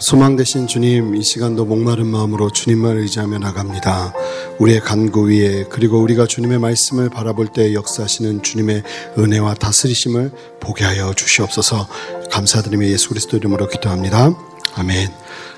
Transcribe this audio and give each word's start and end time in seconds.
소망 0.00 0.36
되신 0.36 0.66
주님, 0.66 1.14
이 1.14 1.22
시간도 1.22 1.64
목마른 1.64 2.06
마음으로 2.06 2.50
주님을 2.50 2.98
의지하며 2.98 3.38
나갑니다. 3.38 4.12
우리의 4.58 4.80
간구 4.80 5.30
위에 5.30 5.66
그리고 5.70 6.00
우리가 6.00 6.26
주님의 6.26 6.58
말씀을 6.58 7.08
바라볼 7.08 7.48
때 7.52 7.72
역사하시는 7.72 8.42
주님의 8.42 8.82
은혜와 9.16 9.54
다스리심을 9.54 10.32
보게 10.60 10.84
하여 10.84 11.14
주시옵소서. 11.14 11.88
감사드리며 12.30 12.86
예수 12.88 13.08
그리스도 13.08 13.36
이름으로 13.36 13.68
기도합니다. 13.68 14.36
아멘. 14.74 15.10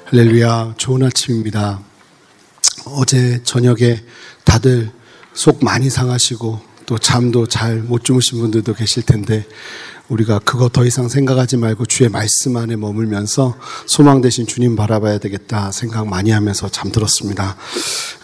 할렐루야. 0.04 0.74
좋은 0.76 1.02
아침입니다. 1.02 1.80
어제 2.84 3.40
저녁에 3.42 4.02
다들 4.44 4.92
속 5.32 5.64
많이 5.64 5.90
상하시고 5.90 6.60
또 6.84 6.98
잠도 6.98 7.46
잘 7.46 7.76
못 7.78 8.04
주무신 8.04 8.38
분들도 8.38 8.74
계실 8.74 9.02
텐데 9.02 9.44
우리가 10.08 10.38
그거 10.40 10.68
더 10.68 10.84
이상 10.84 11.08
생각하지 11.08 11.56
말고 11.56 11.86
주의 11.86 12.08
말씀 12.08 12.56
안에 12.56 12.76
머물면서 12.76 13.56
소망 13.86 14.20
대신 14.20 14.46
주님 14.46 14.76
바라봐야 14.76 15.18
되겠다 15.18 15.72
생각 15.72 16.06
많이 16.06 16.30
하면서 16.30 16.68
잠들었습니다. 16.68 17.56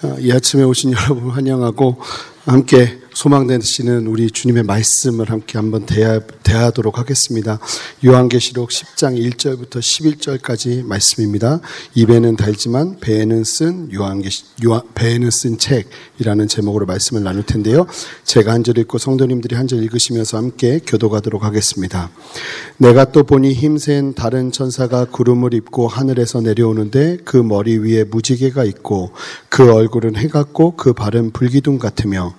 어, 0.02 0.16
이 0.20 0.30
아침에 0.32 0.62
오신 0.62 0.92
여러분 0.94 1.30
환영하고 1.30 2.00
함께 2.46 3.01
소망 3.14 3.46
되시는 3.46 4.06
우리 4.06 4.30
주님의 4.30 4.62
말씀을 4.62 5.30
함께 5.30 5.58
한번 5.58 5.84
대하, 5.86 6.18
대하도록 6.42 6.98
하겠습니다. 6.98 7.58
요한계시록 8.04 8.70
10장 8.70 9.16
1절부터 9.32 9.80
11절까지 9.80 10.84
말씀입니다. 10.84 11.60
입에는 11.94 12.36
달지만 12.36 12.98
배에는 13.00 13.44
쓴 13.44 13.92
요한계시 13.92 14.44
요한, 14.64 14.82
배에는 14.94 15.30
쓴 15.30 15.58
책이라는 15.58 16.48
제목으로 16.48 16.86
말씀을 16.86 17.22
나눌 17.22 17.42
텐데요. 17.44 17.86
제가 18.24 18.52
한 18.52 18.62
절 18.62 18.78
읽고 18.78 18.98
성도님들이 18.98 19.56
한 19.56 19.66
절 19.66 19.82
읽으시면서 19.82 20.36
함께 20.38 20.80
교도가도록 20.86 21.44
하겠습니다. 21.44 22.10
내가 22.78 23.04
또 23.12 23.22
보니 23.24 23.52
힘센 23.52 24.14
다른 24.14 24.52
천사가 24.52 25.04
구름을 25.06 25.54
입고 25.54 25.88
하늘에서 25.88 26.40
내려오는데 26.40 27.18
그 27.24 27.36
머리 27.36 27.76
위에 27.78 28.04
무지개가 28.04 28.64
있고 28.64 29.12
그 29.48 29.72
얼굴은 29.72 30.16
해 30.16 30.28
같고 30.28 30.76
그 30.76 30.92
발은 30.92 31.32
불기둥 31.32 31.78
같으며 31.78 32.34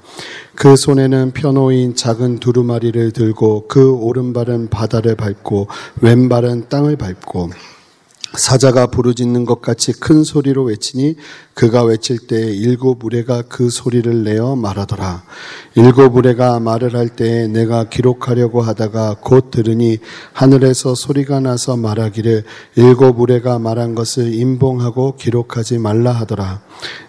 그 0.56 0.76
손에는 0.76 1.32
펴놓인 1.32 1.96
작은 1.96 2.40
두루마리를 2.40 3.12
들고 3.12 3.68
그 3.68 3.92
오른발은 3.92 4.70
바다를 4.70 5.16
밟고 5.16 5.68
왼발은 6.02 6.70
땅을 6.70 6.96
밟고 6.96 7.50
사자가 8.36 8.88
부르짖는 8.88 9.46
것 9.46 9.62
같이 9.62 9.94
큰 9.94 10.24
소리로 10.24 10.64
외치니 10.64 11.16
그가 11.54 11.84
외칠 11.84 12.18
때 12.28 12.38
일곱 12.38 13.04
우레가 13.06 13.44
그 13.44 13.70
소리를 13.70 14.24
내어 14.24 14.56
말하더라. 14.56 15.24
일곱 15.76 16.16
우레가 16.16 16.60
말을 16.60 16.96
할 16.96 17.10
때에 17.10 17.48
내가 17.48 17.86
기록하려고 17.90 18.62
하다가 18.62 19.18
곧 19.22 19.52
들으니 19.52 20.00
하늘에서 20.34 20.96
소리가 20.96 21.40
나서 21.40 21.78
말하기를 21.78 22.44
일곱 22.76 23.20
우레가 23.20 23.60
말한 23.60 23.94
것을 23.94 24.34
임봉하고 24.34 25.16
기록하지 25.16 25.78
말라 25.78 26.12
하더라. 26.12 26.62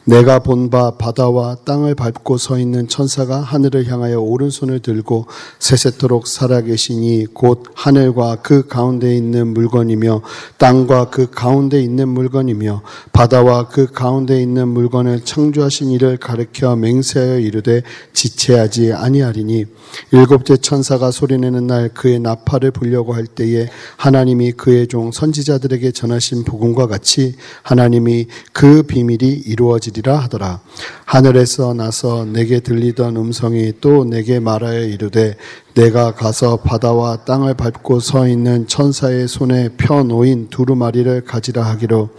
내가 0.04 0.40
본 0.40 0.70
바 0.70 0.92
바다와 0.96 1.56
땅을 1.64 1.94
밟고 1.94 2.36
서 2.36 2.58
있는 2.58 2.88
천사가 2.88 3.40
하늘을 3.40 3.86
향하여 3.86 4.18
오른손을 4.20 4.80
들고 4.80 5.26
세세토록 5.58 6.26
살아계시니 6.26 7.26
곧 7.32 7.64
하늘과 7.74 8.36
그 8.42 8.66
가운데 8.66 9.14
있는 9.16 9.48
물건이며 9.48 10.22
땅과 10.58 11.10
그 11.10 11.30
가운데 11.30 11.80
있는 11.80 12.08
물건이며 12.08 12.82
바다와 13.12 13.68
그 13.68 13.86
가운데 13.92 14.33
있는 14.42 14.68
물건을 14.68 15.24
창조하신 15.24 15.90
이를 15.90 16.16
가르켜 16.16 16.76
맹세하여 16.76 17.38
이르되 17.38 17.82
지체하지 18.12 18.92
아니하리니 18.92 19.64
일곱째 20.12 20.56
천사가 20.56 21.10
소리내는 21.10 21.66
날 21.66 21.88
그의 21.88 22.18
나팔을 22.20 22.70
불려고 22.70 23.14
할 23.14 23.26
때에 23.26 23.68
하나님이 23.96 24.52
그의 24.52 24.86
종 24.86 25.12
선지자들에게 25.12 25.92
전하신 25.92 26.44
복음과 26.44 26.86
같이 26.86 27.34
하나님이 27.62 28.26
그 28.52 28.82
비밀이 28.82 29.28
이루어지리라 29.46 30.16
하더라. 30.18 30.60
하늘에서 31.04 31.74
나서 31.74 32.24
내게 32.24 32.60
들리던 32.60 33.16
음성이 33.16 33.72
또 33.80 34.04
내게 34.04 34.40
말하여 34.40 34.80
이르되 34.84 35.36
내가 35.74 36.14
가서 36.14 36.58
바다와 36.58 37.24
땅을 37.24 37.54
밟고 37.54 37.98
서 37.98 38.28
있는 38.28 38.68
천사의 38.68 39.26
손에 39.26 39.70
펴 39.76 40.04
놓인 40.04 40.48
두루마리를 40.48 41.24
가지라 41.24 41.64
하기로. 41.64 42.10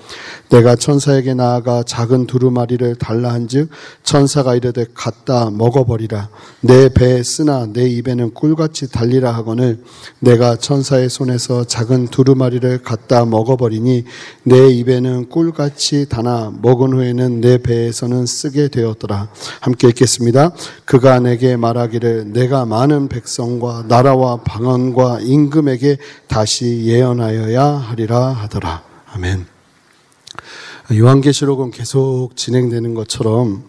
내가 0.50 0.76
천사에게 0.76 1.34
나아가 1.34 1.82
작은 1.84 2.28
두루마리를 2.28 2.96
달라 2.96 3.32
한즉 3.32 3.70
천사가 4.04 4.56
이르되 4.56 4.86
갖다 4.94 5.50
먹어버리라. 5.52 6.30
내 6.60 6.90
배에 6.90 7.24
쓰나 7.24 7.68
내 7.72 7.88
입에는 7.88 8.34
꿀같이 8.34 8.92
달리라 8.92 9.32
하거늘 9.32 9.82
내가 10.20 10.58
천사의 10.58 11.10
손에서 11.10 11.64
작은 11.64 12.08
두루마리를 12.08 12.84
갖다 12.84 13.24
먹어버리니 13.24 14.04
내 14.44 14.70
입에는 14.70 15.30
꿀같이 15.30 16.10
다나 16.10 16.54
먹은 16.62 16.94
후에는 16.94 17.40
내 17.40 17.58
배에서는 17.58 18.26
쓰게 18.26 18.68
되었더라. 18.68 19.30
함께 19.62 19.88
읽겠습니다. 19.88 20.52
그가 20.84 21.22
내게 21.22 21.56
말하기를 21.56 22.34
내가 22.34 22.66
많은 22.66 23.08
백성 23.08 23.45
백성과 23.46 23.86
나라와 23.88 24.38
방언과 24.38 25.20
임금에게 25.22 25.98
다시 26.28 26.86
예언하여야 26.86 27.64
하리라 27.64 28.30
하더라. 28.30 28.84
아멘. 29.14 29.46
요한계시록은 30.94 31.72
계속 31.72 32.32
진행되는 32.36 32.94
것처럼 32.94 33.64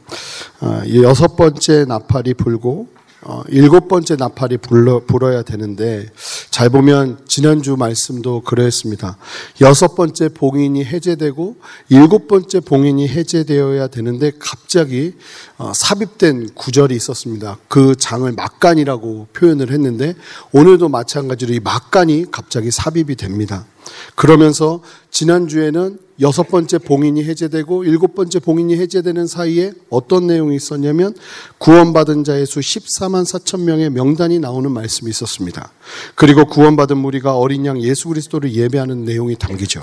어, 0.61 0.83
여섯 1.03 1.37
번째 1.37 1.85
나팔이 1.85 2.35
불고 2.35 2.89
어, 3.29 3.43
일곱 3.49 3.89
번째 3.89 4.15
나팔이 4.15 4.59
불러, 4.59 5.01
불어야 5.05 5.43
되는데 5.43 6.07
잘 6.51 6.71
보면 6.71 7.19
지난주 7.27 7.77
말씀도 7.77 8.43
그랬습니다. 8.43 9.17
여섯 9.61 9.97
번째 9.97 10.29
봉인이 10.29 10.85
해제되고 10.85 11.57
일곱 11.89 12.29
번째 12.29 12.61
봉인이 12.61 13.09
해제되어야 13.09 13.89
되는데 13.89 14.31
갑자기 14.39 15.15
어, 15.59 15.73
삽입된 15.75 16.51
구절이 16.55 16.95
있었습니다. 16.95 17.59
그 17.67 17.97
장을 17.97 18.31
막간이라고 18.31 19.27
표현을 19.33 19.73
했는데 19.73 20.15
오늘도 20.53 20.89
마찬가지로 20.89 21.53
이 21.53 21.59
막간이 21.59 22.27
갑자기 22.31 22.71
삽입이 22.71 23.17
됩니다. 23.17 23.67
그러면서 24.15 24.81
지난주에는 25.11 25.99
여섯 26.21 26.49
번째 26.49 26.79
봉인이 26.79 27.23
해제되고 27.25 27.85
일곱 27.85 28.15
번째 28.15 28.39
봉인이 28.39 28.77
해제되는 28.77 29.27
사이에 29.27 29.73
어떤 29.91 30.27
내용이 30.27 30.57
있었냐면 30.57 31.15
구원받은 31.59 32.25
자의 32.25 32.47
수 32.47 32.61
14만 32.61 33.25
4천 33.25 33.63
명의 33.63 33.91
명단이 33.91 34.39
나오는 34.39 34.71
말씀이 34.71 35.11
있었습니다. 35.11 35.71
그리고 36.15 36.47
구원받은 36.47 36.97
무리가 36.97 37.37
어린 37.37 37.67
양 37.67 37.83
예수 37.83 38.09
그리스도를 38.09 38.55
예배하는 38.55 39.05
내용이 39.05 39.37
담기죠. 39.37 39.83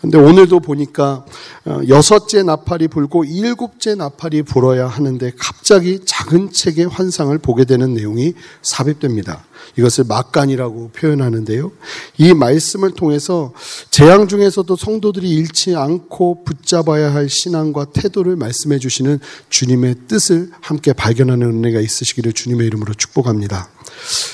근데 0.00 0.16
오늘도 0.16 0.60
보니까 0.60 1.24
어, 1.64 1.80
여섯째 1.88 2.42
나팔이 2.42 2.88
불고 2.88 3.24
일곱째 3.24 3.94
나팔이 3.94 4.42
불어야 4.42 4.86
하는데 4.86 5.32
갑자기 5.36 6.00
작은 6.04 6.52
책의 6.52 6.86
환상을 6.86 7.36
보게 7.38 7.64
되는 7.64 7.94
내용이 7.94 8.34
삽입됩니다. 8.62 9.44
이것을 9.76 10.04
막간이라고 10.04 10.90
표현하는데요. 10.90 11.72
이 12.18 12.32
말씀을 12.32 12.92
통해서 12.92 13.52
재앙 13.90 14.28
중에서도 14.28 14.74
성도들이 14.76 15.28
잃지 15.30 15.74
않고 15.74 16.44
붙잡아야 16.44 17.12
할 17.12 17.28
신앙과 17.28 17.86
태도를 17.86 18.36
말씀해 18.36 18.78
주시는 18.78 19.18
주님의 19.50 19.96
뜻을 20.06 20.50
함께 20.60 20.92
발견하는 20.92 21.46
은혜가 21.46 21.80
있으시기를 21.80 22.32
주님의 22.32 22.66
이름으로 22.68 22.94
축복합니다. 22.94 23.68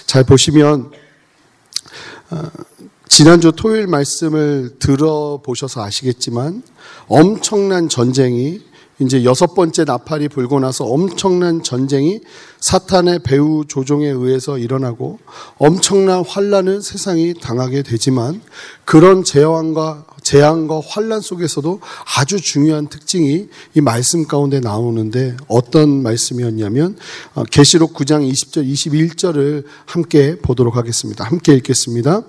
잘 0.07 0.25
보시면 0.25 0.91
어, 2.31 2.51
지난주 3.17 3.53
토요일 3.53 3.87
말씀을 3.87 4.75
들어보셔서 4.81 5.85
아시겠지만 5.85 6.65
엄청난 7.07 7.89
전쟁이 7.89 8.61
이제 8.99 9.23
여섯 9.23 9.55
번째 9.55 9.85
나팔이 9.85 10.27
불고 10.27 10.59
나서 10.59 10.85
엄청난 10.85 11.63
전쟁이 11.63 12.23
사탄의 12.59 13.21
배후 13.21 13.67
조종에 13.69 14.09
의해서 14.09 14.59
일어나고 14.59 15.21
엄청난 15.59 16.25
환란을 16.25 16.83
세상이 16.83 17.35
당하게 17.35 17.85
되지만 17.85 18.43
그런 18.85 19.23
재앙과 19.23 20.07
재앙과 20.25 20.81
환란 20.87 21.21
속에서도 21.21 21.81
아주 22.17 22.41
중요한 22.41 22.89
특징이 22.89 23.49
이 23.75 23.81
말씀 23.81 24.27
가운데 24.27 24.61
나오는데 24.61 25.37
어떤 25.49 26.03
말씀이었냐면 26.03 26.97
어, 27.35 27.45
계시록 27.45 27.95
9장 27.95 28.29
20절 28.31 28.69
21절을 28.71 29.65
함께 29.87 30.37
보도록 30.37 30.77
하겠습니다. 30.77 31.25
함께 31.25 31.55
읽겠습니다. 31.55 32.23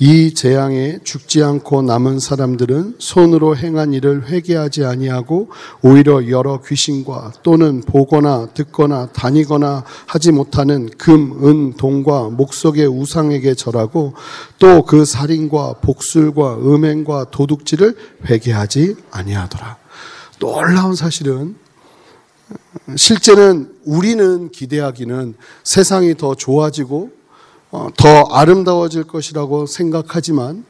이 0.00 0.34
재앙에 0.34 0.98
죽지 1.04 1.42
않고 1.42 1.82
남은 1.82 2.18
사람들은 2.18 2.96
손으로 2.98 3.56
행한 3.56 3.92
일을 3.92 4.28
회개하지 4.28 4.84
아니하고 4.84 5.50
오히려 5.82 6.28
여러 6.28 6.60
귀신과 6.62 7.34
또는 7.44 7.80
보거나 7.80 8.48
듣거나 8.54 9.06
다니거나 9.12 9.84
하지 10.06 10.32
못하는 10.32 10.90
금, 10.98 11.46
은, 11.46 11.74
동과 11.74 12.30
목석의 12.30 12.88
우상에게 12.88 13.54
절하고 13.54 14.14
또 14.58 14.84
그 14.86 15.04
살인과 15.04 15.74
복술과 15.80 16.58
음행과 16.58 17.30
도둑질을 17.34 17.96
회개하지 18.26 18.94
아니하더라. 19.10 19.76
놀라운 20.38 20.94
사실은 20.94 21.56
실제는 22.96 23.74
우리는 23.84 24.50
기대하기는 24.50 25.34
세상이 25.64 26.16
더 26.16 26.36
좋아지고 26.36 27.10
어, 27.72 27.88
더 27.96 28.22
아름다워질 28.30 29.04
것이라고 29.04 29.66
생각하지만 29.66 30.64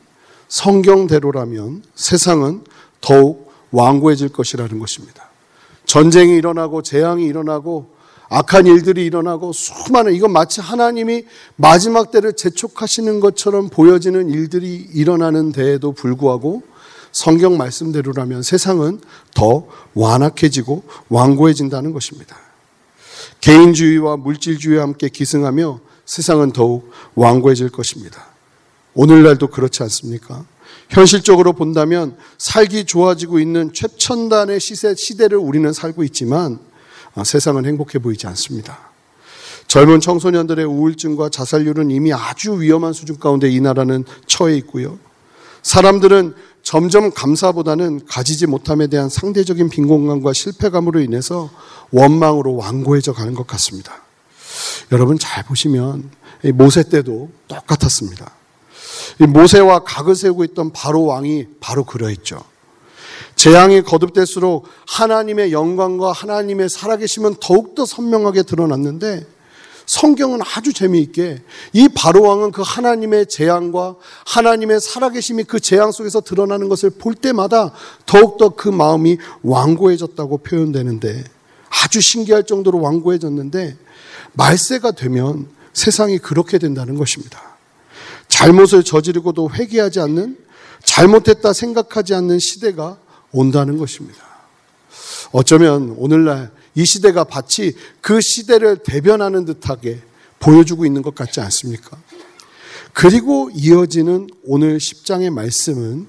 성경대로라면 0.48 1.82
세상은 1.94 2.64
더욱 3.02 3.52
완고해질 3.70 4.30
것이라는 4.30 4.78
것입니다. 4.78 5.28
전쟁이 5.84 6.34
일어나고 6.36 6.80
재앙이 6.80 7.26
일어나고 7.26 7.93
악한 8.34 8.66
일들이 8.66 9.04
일어나고 9.04 9.52
수많은 9.52 10.12
이건 10.12 10.32
마치 10.32 10.60
하나님이 10.60 11.24
마지막 11.54 12.10
때를 12.10 12.32
재촉하시는 12.32 13.20
것처럼 13.20 13.68
보여지는 13.68 14.28
일들이 14.28 14.74
일어나는 14.92 15.52
데에도 15.52 15.92
불구하고 15.92 16.64
성경 17.12 17.56
말씀대로라면 17.56 18.42
세상은 18.42 19.00
더 19.34 19.68
완악해지고 19.94 20.82
완고해진다는 21.10 21.92
것입니다. 21.92 22.36
개인주의와 23.40 24.16
물질주의와 24.16 24.82
함께 24.82 25.08
기승하며 25.08 25.78
세상은 26.04 26.50
더욱 26.50 26.90
완고해질 27.14 27.68
것입니다. 27.68 28.26
오늘날도 28.94 29.46
그렇지 29.46 29.84
않습니까? 29.84 30.44
현실적으로 30.88 31.52
본다면 31.52 32.16
살기 32.38 32.86
좋아지고 32.86 33.38
있는 33.38 33.72
최첨단의 33.72 34.58
시세, 34.58 34.92
시대를 34.96 35.38
우리는 35.38 35.72
살고 35.72 36.02
있지만 36.02 36.54
아, 36.54 36.73
세상은 37.22 37.64
행복해 37.66 37.98
보이지 38.00 38.26
않습니다. 38.28 38.78
젊은 39.68 40.00
청소년들의 40.00 40.64
우울증과 40.64 41.28
자살률은 41.30 41.90
이미 41.90 42.12
아주 42.12 42.60
위험한 42.60 42.92
수준 42.92 43.18
가운데 43.18 43.48
이 43.48 43.60
나라는 43.60 44.04
처해 44.26 44.56
있고요. 44.58 44.98
사람들은 45.62 46.34
점점 46.62 47.10
감사보다는 47.10 48.06
가지지 48.06 48.46
못함에 48.46 48.86
대한 48.86 49.08
상대적인 49.08 49.68
빈곤감과 49.68 50.32
실패감으로 50.32 51.00
인해서 51.00 51.50
원망으로 51.90 52.56
완고해져 52.56 53.12
가는 53.12 53.34
것 53.34 53.46
같습니다. 53.46 54.02
여러분 54.92 55.18
잘 55.18 55.44
보시면 55.44 56.10
모세 56.54 56.82
때도 56.82 57.30
똑같았습니다. 57.48 58.30
모세와 59.18 59.80
각을 59.80 60.14
세우고 60.14 60.44
있던 60.44 60.72
바로 60.72 61.04
왕이 61.04 61.46
바로 61.60 61.84
그러했죠. 61.84 62.42
재앙이 63.36 63.82
거듭될수록 63.82 64.66
하나님의 64.86 65.52
영광과 65.52 66.12
하나님의 66.12 66.68
살아계심은 66.68 67.36
더욱더 67.40 67.84
선명하게 67.84 68.42
드러났는데 68.42 69.26
성경은 69.86 70.40
아주 70.42 70.72
재미있게 70.72 71.42
이 71.74 71.88
바로왕은 71.94 72.52
그 72.52 72.62
하나님의 72.64 73.26
재앙과 73.26 73.96
하나님의 74.26 74.80
살아계심이 74.80 75.44
그 75.44 75.60
재앙 75.60 75.92
속에서 75.92 76.20
드러나는 76.20 76.68
것을 76.68 76.90
볼 76.90 77.14
때마다 77.14 77.72
더욱더 78.06 78.50
그 78.50 78.68
마음이 78.68 79.18
완고해졌다고 79.42 80.38
표현되는데 80.38 81.24
아주 81.82 82.00
신기할 82.00 82.44
정도로 82.44 82.80
완고해졌는데 82.80 83.76
말세가 84.32 84.92
되면 84.92 85.48
세상이 85.74 86.18
그렇게 86.18 86.58
된다는 86.58 86.96
것입니다. 86.96 87.40
잘못을 88.28 88.84
저지르고도 88.84 89.50
회개하지 89.50 90.00
않는 90.00 90.38
잘못했다 90.82 91.52
생각하지 91.52 92.14
않는 92.14 92.38
시대가 92.38 92.98
온다는 93.34 93.76
것입니다. 93.76 94.24
어쩌면 95.32 95.94
오늘날 95.98 96.50
이 96.74 96.86
시대가 96.86 97.24
마치 97.24 97.74
그 98.00 98.20
시대를 98.20 98.78
대변하는 98.78 99.44
듯하게 99.44 100.00
보여주고 100.38 100.86
있는 100.86 101.02
것 101.02 101.14
같지 101.14 101.40
않습니까? 101.40 101.98
그리고 102.92 103.50
이어지는 103.52 104.28
오늘 104.44 104.78
10장의 104.78 105.30
말씀은 105.30 106.06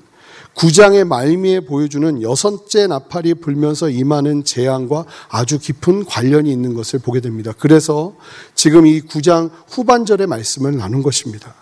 9장의 0.55 1.05
말미에 1.05 1.61
보여주는 1.61 2.21
여섯째 2.21 2.87
나팔이 2.87 3.35
불면서 3.35 3.89
임하는 3.89 4.45
재앙과 4.45 5.05
아주 5.27 5.59
깊은 5.59 6.05
관련이 6.05 6.49
있는 6.49 6.73
것을 6.73 6.99
보게 6.99 7.19
됩니다. 7.19 7.53
그래서 7.57 8.15
지금 8.53 8.87
이 8.87 9.01
9장 9.01 9.51
후반절의 9.67 10.27
말씀을 10.27 10.77
나눈 10.77 11.03
것입니다. 11.03 11.53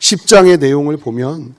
10장의 0.00 0.58
내용을 0.58 0.96
보면 0.96 1.54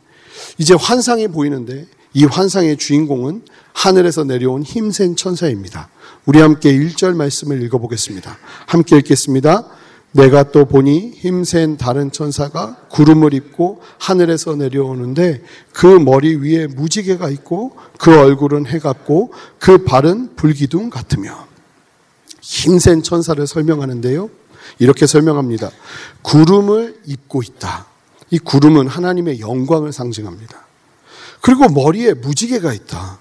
이제 0.58 0.74
환상이 0.74 1.30
보이는데 1.30 1.88
이 2.16 2.24
환상의 2.24 2.78
주인공은 2.78 3.42
하늘에서 3.74 4.24
내려온 4.24 4.64
힘센 4.64 5.18
천사입니다. 5.18 5.90
우리 6.26 6.40
함께 6.40 6.74
1절 6.74 7.14
말씀을 7.14 7.62
읽어보겠습니다. 7.64 8.38
함께 8.66 8.98
읽겠습니다. 9.00 9.68
내가 10.14 10.44
또 10.44 10.64
보니 10.64 11.12
힘센 11.14 11.76
다른 11.76 12.14
천사가 12.14 12.78
구름을 12.90 13.34
입고 13.34 13.82
하늘에서 14.00 14.56
내려오는데 14.56 15.44
그 15.74 15.88
머리 15.88 16.38
위에 16.38 16.68
무지개가 16.68 17.30
있고 17.32 17.76
그 18.00 18.18
얼굴은 18.18 18.66
해 18.68 18.80
같고 18.80 19.34
그 19.60 19.84
발은 19.84 20.38
불기둥 20.38 20.90
같으며 20.90 21.46
힘센 22.40 23.04
천사를 23.04 23.46
설명하는데요. 23.46 24.30
이렇게 24.80 25.06
설명합니다. 25.06 25.70
구름을 26.22 27.02
입고 27.08 27.42
있다. 27.44 27.88
이 28.30 28.40
구름은 28.40 28.88
하나님의 28.88 29.42
영광을 29.42 29.92
상징합니다. 29.92 30.66
그리고 31.46 31.70
머리에 31.70 32.16
무지개가 32.16 32.74
있다. 32.74 33.20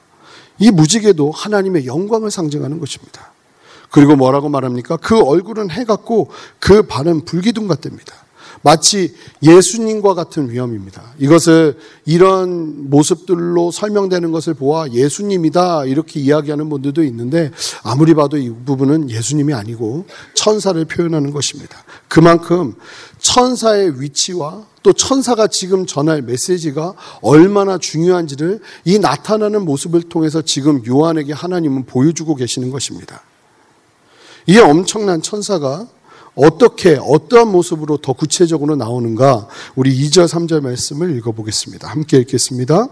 이 0.58 0.70
무지개도 0.70 1.30
하나님의 1.30 1.84
영광을 1.84 2.30
상징하는 2.30 2.80
것입니다. 2.80 3.32
그리고 3.90 4.16
뭐라고 4.16 4.48
말합니까? 4.48 4.96
그 4.96 5.20
얼굴은 5.20 5.70
해 5.70 5.84
같고 5.84 6.30
그 6.58 6.84
발은 6.84 7.26
불기둥 7.26 7.68
같답니다. 7.68 8.14
마치 8.62 9.14
예수님과 9.42 10.14
같은 10.14 10.50
위험입니다. 10.50 11.02
이것을 11.18 11.76
이런 12.06 12.88
모습들로 12.88 13.70
설명되는 13.70 14.32
것을 14.32 14.54
보아 14.54 14.88
예수님이다 14.88 15.84
이렇게 15.84 16.18
이야기하는 16.18 16.70
분들도 16.70 17.04
있는데 17.04 17.50
아무리 17.82 18.14
봐도 18.14 18.38
이 18.38 18.48
부분은 18.48 19.10
예수님이 19.10 19.52
아니고 19.52 20.06
천사를 20.32 20.82
표현하는 20.82 21.30
것입니다. 21.30 21.84
그만큼 22.08 22.74
천사의 23.18 24.00
위치와 24.00 24.64
또 24.84 24.92
천사가 24.92 25.46
지금 25.46 25.86
전할 25.86 26.20
메시지가 26.20 26.92
얼마나 27.22 27.78
중요한지를 27.78 28.60
이 28.84 28.98
나타나는 28.98 29.64
모습을 29.64 30.02
통해서 30.02 30.42
지금 30.42 30.84
요한에게 30.86 31.32
하나님은 31.32 31.86
보여주고 31.86 32.34
계시는 32.34 32.70
것입니다. 32.70 33.22
이 34.46 34.58
엄청난 34.58 35.22
천사가 35.22 35.88
어떻게 36.34 36.98
어떠한 37.00 37.50
모습으로 37.50 37.96
더 37.96 38.12
구체적으로 38.12 38.76
나오는가 38.76 39.48
우리 39.74 39.96
2절 40.06 40.28
3절 40.28 40.60
말씀을 40.60 41.16
읽어보겠습니다. 41.16 41.88
함께 41.88 42.18
읽겠습니다. 42.18 42.88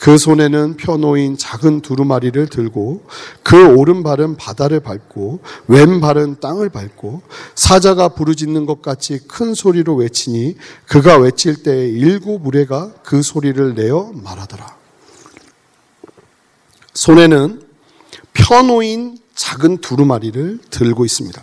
그 0.00 0.16
손에는 0.16 0.78
펴놓인 0.78 1.36
작은 1.36 1.82
두루마리를 1.82 2.46
들고 2.46 3.04
그 3.42 3.76
오른발은 3.76 4.36
바다를 4.36 4.80
밟고 4.80 5.40
왼발은 5.68 6.40
땅을 6.40 6.70
밟고 6.70 7.20
사자가 7.54 8.08
부르짖는 8.08 8.64
것 8.64 8.80
같이 8.80 9.18
큰 9.28 9.52
소리로 9.52 9.96
외치니 9.96 10.56
그가 10.86 11.18
외칠 11.18 11.62
때 11.62 11.86
일곱 11.86 12.40
무례가 12.40 12.94
그 13.04 13.22
소리를 13.22 13.74
내어 13.74 14.10
말하더라. 14.14 14.74
손에는 16.94 17.62
펴놓인 18.32 19.18
작은 19.34 19.82
두루마리를 19.82 20.60
들고 20.70 21.04
있습니다. 21.04 21.42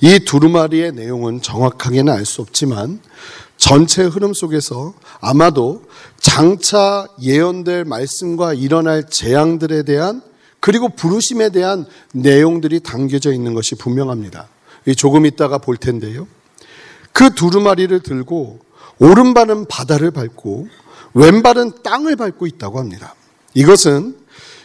이 0.00 0.18
두루마리의 0.20 0.92
내용은 0.92 1.42
정확하게는 1.42 2.10
알 2.10 2.24
수 2.24 2.40
없지만 2.40 3.00
전체 3.58 4.04
흐름 4.04 4.32
속에서 4.32 4.94
아마도 5.20 5.82
장차 6.18 7.06
예언될 7.20 7.84
말씀과 7.84 8.54
일어날 8.54 9.06
재앙들에 9.06 9.82
대한 9.82 10.22
그리고 10.60 10.88
부르심에 10.88 11.50
대한 11.50 11.84
내용들이 12.14 12.80
담겨져 12.80 13.32
있는 13.32 13.54
것이 13.54 13.74
분명합니다. 13.74 14.48
조금 14.96 15.26
있다가 15.26 15.58
볼 15.58 15.76
텐데요. 15.76 16.26
그 17.12 17.34
두루마리를 17.34 18.00
들고 18.00 18.60
오른발은 19.00 19.66
바다를 19.66 20.12
밟고 20.12 20.68
왼발은 21.14 21.82
땅을 21.82 22.16
밟고 22.16 22.46
있다고 22.46 22.78
합니다. 22.78 23.14
이것은 23.54 24.16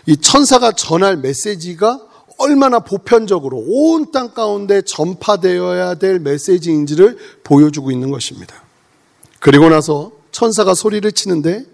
이 0.05 0.17
천사가 0.17 0.71
전할 0.73 1.17
메시지가 1.17 2.00
얼마나 2.38 2.79
보편적으로 2.79 3.63
온 3.67 4.12
땅 4.12 4.33
가운데 4.33 4.81
전파되어야 4.81 5.95
될 5.95 6.19
메시지인지를 6.19 7.17
보여주고 7.43 7.91
있는 7.91 8.12
것입니다. 8.12 8.62
그리고 9.43 9.67
나서 9.67 10.13
천사가 10.31 10.73
소리를 10.73 11.12
치는데 11.12 11.65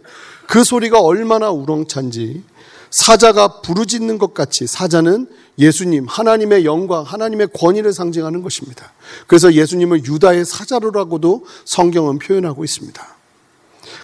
그 0.48 0.64
소리가 0.64 1.02
얼마나 1.02 1.52
우렁찬지 1.52 2.42
사자가 2.90 3.62
부르짖는 3.62 4.18
것 4.18 4.34
같이 4.34 4.66
사자는 4.66 5.28
예수님, 5.60 6.08
하나님의 6.08 6.66
영광, 6.66 7.04
하나님의 7.04 7.50
권위를 7.54 7.94
상징하는 7.94 8.42
것입니다. 8.42 8.92
그래서 9.28 9.54
예수님을 9.54 10.04
유다의 10.04 10.46
사자로라고도 10.46 11.46
성경은 11.66 12.18
표현하고 12.18 12.64
있습니다. 12.64 13.08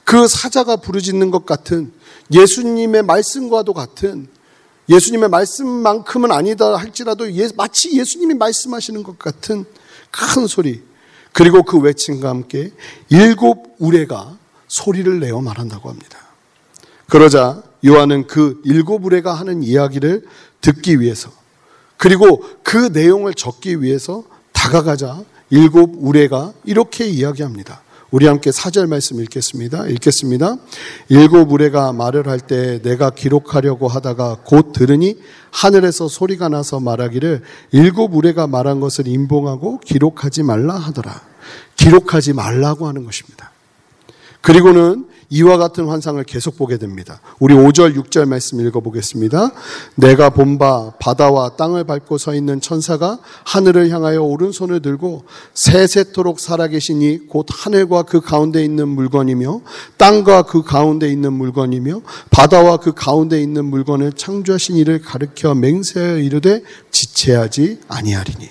그 0.04 0.28
사자가 0.28 0.76
부르짖는 0.76 1.32
것 1.32 1.48
같은 1.48 1.92
예수님의 2.32 3.02
말씀과도 3.02 3.74
같은 3.74 4.28
예수님의 4.90 5.30
말씀만큼은 5.30 6.32
아니다 6.32 6.76
할지라도 6.76 7.36
예, 7.36 7.50
마치 7.56 7.98
예수님이 7.98 8.36
말씀하시는 8.36 9.02
것 9.02 9.18
같은 9.18 9.66
큰 10.12 10.46
소리 10.46 10.84
그리고 11.36 11.64
그 11.64 11.78
외침과 11.78 12.30
함께 12.30 12.72
일곱 13.10 13.76
우레가 13.78 14.38
소리를 14.70 15.20
내어 15.20 15.42
말한다고 15.42 15.90
합니다. 15.90 16.18
그러자 17.10 17.62
요한은 17.86 18.26
그 18.26 18.62
일곱 18.64 19.06
우레가 19.06 19.34
하는 19.34 19.62
이야기를 19.62 20.26
듣기 20.62 21.02
위해서 21.02 21.30
그리고 21.98 22.42
그 22.64 22.90
내용을 22.94 23.34
적기 23.34 23.82
위해서 23.82 24.24
다가가자 24.54 25.26
일곱 25.50 25.92
우레가 25.98 26.54
이렇게 26.64 27.06
이야기합니다. 27.06 27.82
우리 28.16 28.28
함께 28.28 28.54
사절 28.54 28.88
말씀 28.88 29.20
읽겠습니다. 29.20 29.88
읽겠습니다. 29.88 30.56
일곱 31.10 31.50
무례가 31.50 31.92
말을 31.92 32.30
할 32.30 32.40
때 32.40 32.82
내가 32.82 33.10
기록하려고 33.10 33.90
하다가 33.90 34.38
곧 34.46 34.72
들으니 34.72 35.18
하늘에서 35.52 36.08
소리가 36.08 36.48
나서 36.48 36.80
말하기를 36.80 37.42
일곱 37.74 38.12
무례가 38.12 38.48
말한 38.48 38.80
것을 38.80 39.10
인봉하고 39.10 39.80
기록하지 39.80 40.44
말라 40.44 40.76
하더라. 40.76 41.24
기록하지 41.76 42.32
말라고 42.32 42.88
하는 42.88 43.04
것입니다. 43.04 43.52
그리고는 44.40 45.08
이와 45.30 45.58
같은 45.58 45.88
환상을 45.88 46.24
계속 46.24 46.58
보게 46.58 46.78
됩니다. 46.78 47.22
우리 47.40 47.54
5절, 47.54 47.96
6절 47.96 48.28
말씀 48.28 48.60
읽어보겠습니다. 48.66 49.52
내가 49.96 50.30
본 50.32 50.56
바 50.58 50.92
바다와 51.00 51.56
땅을 51.58 51.84
밟고 51.84 52.18
서 52.18 52.34
있는 52.34 52.62
천사가 52.62 53.20
하늘을 53.44 53.90
향하여 53.90 54.22
오른손을 54.22 54.82
들고 54.82 55.26
세세토록 55.54 56.40
살아계시니 56.40 57.28
곧 57.28 57.48
하늘과 57.50 58.04
그 58.04 58.22
가운데 58.22 58.64
있는 58.64 58.88
물건이며 58.88 59.62
땅과 59.98 60.44
그 60.44 60.64
가운데 60.64 61.10
있는 61.10 61.34
물건이며 61.34 62.02
바다와 62.32 62.78
그 62.78 62.94
가운데 62.94 63.42
있는 63.42 63.66
물건을 63.66 64.14
창조하신 64.14 64.78
이를 64.78 65.02
가르켜 65.02 65.54
맹세하여 65.56 66.20
이르되 66.20 66.64
지체하지 66.92 67.80
아니하리니. 67.88 68.50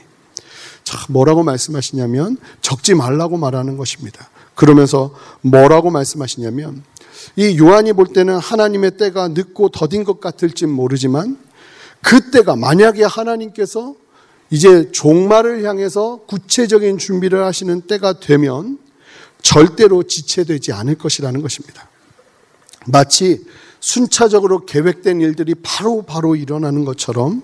자, 0.84 0.98
뭐라고 1.08 1.42
말씀하시냐면 1.42 2.36
적지 2.60 2.94
말라고 2.94 3.38
말하는 3.38 3.76
것입니다. 3.76 4.28
그러면서 4.54 5.14
뭐라고 5.40 5.90
말씀하시냐면 5.90 6.82
이 7.36 7.58
요한이 7.58 7.92
볼 7.94 8.06
때는 8.06 8.36
하나님의 8.38 8.96
때가 8.96 9.28
늦고 9.28 9.70
더딘 9.70 10.04
것 10.04 10.20
같을지 10.20 10.66
모르지만 10.66 11.38
그 12.02 12.30
때가 12.30 12.56
만약에 12.56 13.02
하나님께서 13.04 13.94
이제 14.50 14.90
종말을 14.92 15.64
향해서 15.64 16.20
구체적인 16.26 16.98
준비를 16.98 17.44
하시는 17.44 17.80
때가 17.82 18.20
되면 18.20 18.78
절대로 19.42 20.02
지체되지 20.02 20.72
않을 20.72 20.96
것이라는 20.96 21.42
것입니다. 21.42 21.88
마치 22.86 23.44
순차적으로 23.80 24.64
계획된 24.64 25.20
일들이 25.20 25.54
바로 25.62 26.02
바로 26.02 26.36
일어나는 26.36 26.84
것처럼 26.84 27.42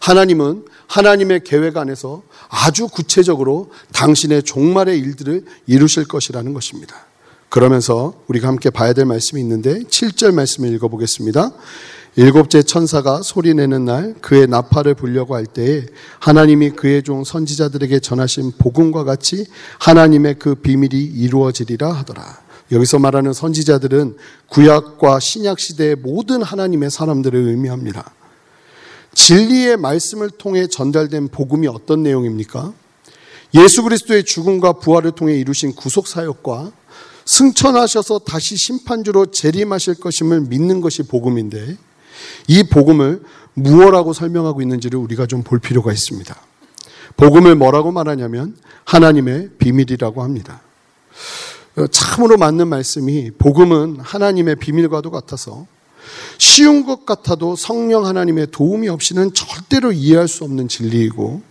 하나님은 0.00 0.64
하나님의 0.86 1.42
계획 1.44 1.76
안에서 1.76 2.22
아주 2.48 2.88
구체적으로 2.88 3.70
당신의 3.92 4.42
종말의 4.42 4.98
일들을 4.98 5.44
이루실 5.66 6.08
것이라는 6.08 6.54
것입니다. 6.54 7.06
그러면서 7.48 8.14
우리가 8.28 8.48
함께 8.48 8.70
봐야 8.70 8.92
될 8.92 9.04
말씀이 9.04 9.40
있는데 9.40 9.80
7절 9.80 10.34
말씀을 10.34 10.72
읽어보겠습니다. 10.74 11.52
일곱째 12.16 12.62
천사가 12.62 13.22
소리내는 13.22 13.84
날 13.84 14.14
그의 14.20 14.48
나팔을 14.48 14.94
불려고 14.94 15.34
할 15.36 15.46
때에 15.46 15.86
하나님이 16.18 16.70
그의 16.70 17.02
종 17.02 17.22
선지자들에게 17.22 18.00
전하신 18.00 18.52
복음과 18.58 19.04
같이 19.04 19.46
하나님의 19.78 20.36
그 20.38 20.56
비밀이 20.56 21.00
이루어지리라 21.00 21.92
하더라. 21.92 22.40
여기서 22.72 22.98
말하는 22.98 23.32
선지자들은 23.32 24.16
구약과 24.48 25.20
신약 25.20 25.60
시대의 25.60 25.96
모든 25.96 26.42
하나님의 26.42 26.90
사람들을 26.90 27.38
의미합니다. 27.38 28.12
진리의 29.18 29.76
말씀을 29.78 30.30
통해 30.30 30.68
전달된 30.68 31.28
복음이 31.28 31.66
어떤 31.66 32.04
내용입니까? 32.04 32.72
예수 33.54 33.82
그리스도의 33.82 34.24
죽음과 34.24 34.74
부활을 34.74 35.10
통해 35.10 35.34
이루신 35.34 35.74
구속 35.74 36.06
사역과 36.06 36.70
승천하셔서 37.24 38.20
다시 38.20 38.56
심판주로 38.56 39.26
재림하실 39.32 39.96
것임을 39.96 40.42
믿는 40.42 40.80
것이 40.80 41.02
복음인데 41.02 41.76
이 42.46 42.62
복음을 42.62 43.20
무엇라고 43.54 44.12
설명하고 44.12 44.62
있는지를 44.62 45.00
우리가 45.00 45.26
좀 45.26 45.42
볼 45.42 45.58
필요가 45.58 45.92
있습니다. 45.92 46.36
복음을 47.16 47.56
뭐라고 47.56 47.90
말하냐면 47.90 48.56
하나님의 48.84 49.50
비밀이라고 49.58 50.22
합니다. 50.22 50.62
참으로 51.90 52.36
맞는 52.36 52.68
말씀이 52.68 53.32
복음은 53.36 53.98
하나님의 53.98 54.56
비밀과도 54.56 55.10
같아서 55.10 55.66
쉬운 56.38 56.84
것 56.84 57.06
같아도 57.06 57.56
성령 57.56 58.06
하나님의 58.06 58.48
도움이 58.50 58.88
없이는 58.88 59.34
절대로 59.34 59.92
이해할 59.92 60.28
수 60.28 60.44
없는 60.44 60.68
진리이고 60.68 61.42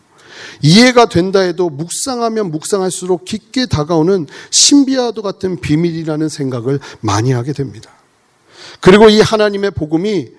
이해가 0.62 1.08
된다 1.08 1.40
해도 1.40 1.70
묵상하면 1.70 2.52
묵상할수록 2.52 3.26
깊게 3.26 3.68
다가오는 3.68 4.28
신비와도 4.50 5.22
같은 5.22 5.60
비밀이라는 5.60 6.30
생각을 6.30 6.80
많이 7.02 7.32
하게 7.32 7.54
됩니다. 7.54 7.92
그리고 8.80 9.10
이 9.10 9.20
하나님의 9.22 9.72
복음이 9.72 10.30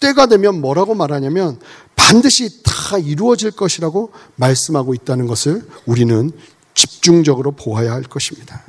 때가 0.00 0.26
되면 0.26 0.60
뭐라고 0.60 0.94
말하냐면 0.94 1.58
반드시 1.96 2.62
다 2.62 2.98
이루어질 2.98 3.50
것이라고 3.50 4.12
말씀하고 4.36 4.94
있다는 4.94 5.26
것을 5.26 5.66
우리는 5.86 6.30
집중적으로 6.74 7.52
보아야 7.52 7.92
할 7.92 8.02
것입니다. 8.04 8.62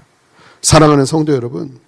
사랑하는 0.62 1.06
성도 1.06 1.34
여러분, 1.34 1.80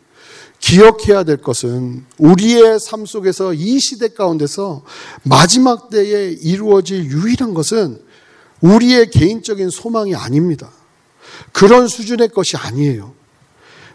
기억해야 0.71 1.23
될 1.23 1.35
것은 1.35 2.05
우리의 2.17 2.79
삶 2.79 3.05
속에서 3.05 3.53
이 3.53 3.77
시대 3.79 4.07
가운데서 4.07 4.83
마지막 5.23 5.89
때에 5.89 6.29
이루어질 6.29 7.03
유일한 7.03 7.53
것은 7.53 7.99
우리의 8.61 9.09
개인적인 9.11 9.69
소망이 9.69 10.15
아닙니다. 10.15 10.69
그런 11.51 11.89
수준의 11.89 12.29
것이 12.29 12.55
아니에요. 12.55 13.13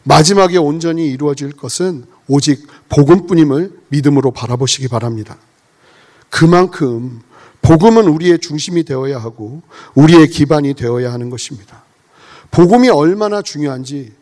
마지막에 0.02 0.59
온전히 0.59 1.06
이루어질 1.06 1.52
것은 1.52 2.04
오직 2.28 2.66
복음뿐임을 2.90 3.73
믿음으로 3.88 4.33
바라보시기 4.33 4.88
바랍니다. 4.88 5.38
그만큼 6.28 7.23
복음은 7.62 8.06
우리의 8.06 8.38
중심이 8.38 8.85
되어야 8.85 9.18
하고 9.18 9.62
우리의 9.95 10.28
기반이 10.28 10.75
되어야 10.75 11.11
하는 11.11 11.30
것입니다. 11.30 11.85
복음이 12.50 12.90
얼마나 12.90 13.40
중요한지 13.40 14.12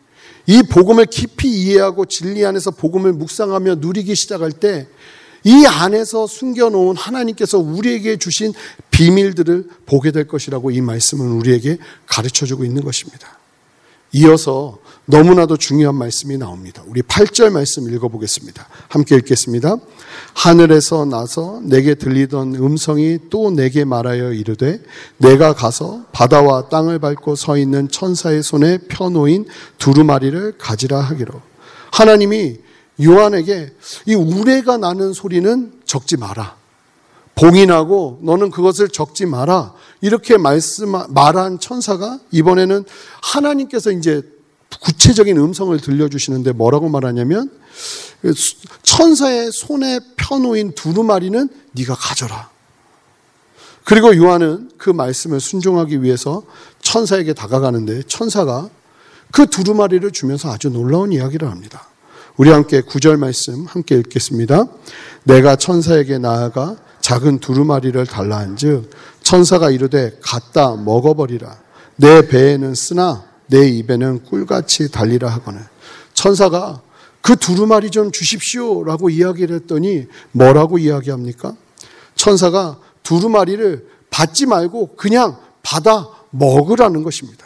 이 0.47 0.61
복음을 0.63 1.05
깊이 1.05 1.49
이해하고 1.49 2.05
진리 2.05 2.45
안에서 2.45 2.71
복음을 2.71 3.13
묵상하며 3.13 3.75
누리기 3.75 4.15
시작할 4.15 4.51
때 4.51 4.87
이 5.45 5.67
안에서 5.67 6.25
숨겨놓은 6.25 6.97
하나님께서 6.97 7.59
우리에게 7.59 8.17
주신 8.17 8.51
비밀들을 8.89 9.69
보게 9.85 10.11
될 10.11 10.27
것이라고 10.27 10.71
이 10.71 10.81
말씀은 10.81 11.33
우리에게 11.33 11.77
가르쳐 12.07 12.47
주고 12.47 12.65
있는 12.65 12.83
것입니다. 12.83 13.37
이어서 14.11 14.79
너무나도 15.07 15.57
중요한 15.57 15.95
말씀이 15.95 16.37
나옵니다. 16.37 16.83
우리 16.87 17.01
8절 17.03 17.51
말씀 17.51 17.87
읽어보겠습니다. 17.93 18.67
함께 18.87 19.15
읽겠습니다. 19.17 19.77
하늘에서 20.33 21.05
나서 21.05 21.59
내게 21.63 21.93
들리던 21.93 22.55
음성이 22.55 23.19
또 23.29 23.51
내게 23.51 23.85
말하여 23.85 24.33
이르되 24.33 24.81
내가 25.17 25.53
가서 25.53 26.05
바다와 26.11 26.69
땅을 26.69 26.99
밟고 26.99 27.35
서 27.35 27.57
있는 27.57 27.87
천사의 27.87 28.41
손에 28.41 28.79
펴놓인 28.89 29.45
두루마리를 29.77 30.57
가지라 30.57 30.99
하기로. 30.99 31.39
하나님이 31.91 32.57
요한에게 33.03 33.73
이 34.07 34.15
우레가 34.15 34.77
나는 34.77 35.13
소리는 35.13 35.71
적지 35.85 36.17
마라. 36.17 36.55
봉인하고 37.35 38.19
너는 38.23 38.49
그것을 38.49 38.89
적지 38.89 39.25
마라. 39.25 39.73
이렇게 40.01 40.37
말씀, 40.37 40.93
말한 41.09 41.59
천사가 41.59 42.19
이번에는 42.31 42.85
하나님께서 43.21 43.91
이제 43.91 44.21
구체적인 44.81 45.37
음성을 45.37 45.77
들려주시는데 45.79 46.53
뭐라고 46.53 46.89
말하냐면 46.89 47.51
천사의 48.83 49.51
손에 49.51 49.99
펴놓인 50.17 50.73
두루마리는 50.73 51.49
네가 51.73 51.95
가져라. 51.95 52.49
그리고 53.83 54.15
요한은 54.15 54.71
그 54.77 54.89
말씀을 54.89 55.39
순종하기 55.39 56.01
위해서 56.01 56.43
천사에게 56.81 57.33
다가가는데 57.33 58.03
천사가 58.07 58.69
그 59.31 59.45
두루마리를 59.47 60.09
주면서 60.11 60.51
아주 60.51 60.69
놀라운 60.69 61.11
이야기를 61.11 61.49
합니다. 61.49 61.87
우리 62.37 62.49
함께 62.49 62.81
구절 62.81 63.17
말씀 63.17 63.65
함께 63.65 63.95
읽겠습니다. 63.95 64.65
내가 65.23 65.55
천사에게 65.55 66.17
나아가 66.17 66.77
작은 67.01 67.39
두루마리를 67.39 68.05
달라 68.07 68.39
한즉 68.39 68.89
천사가 69.21 69.69
이르되 69.69 70.17
갖다 70.21 70.75
먹어버리라. 70.75 71.55
내 71.97 72.27
배에는 72.27 72.73
쓰나 72.73 73.23
내 73.47 73.67
입에는 73.67 74.23
꿀같이 74.23 74.91
달리라 74.91 75.29
하거늘. 75.29 75.61
천사가 76.13 76.81
그 77.21 77.35
두루마리 77.35 77.89
좀 77.89 78.11
주십시오라고 78.11 79.09
이야기를 79.09 79.55
했더니 79.55 80.07
뭐라고 80.31 80.77
이야기합니까? 80.77 81.55
천사가 82.15 82.79
두루마리를 83.03 83.87
받지 84.09 84.45
말고 84.45 84.95
그냥 84.95 85.37
받아 85.63 86.07
먹으라는 86.29 87.03
것입니다. 87.03 87.45